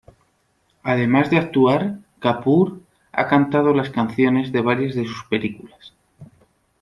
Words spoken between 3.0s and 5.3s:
ha cantado las canciones de varias de sus